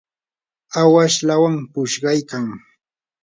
[0.81, 2.45] awash lawam pushqaykan.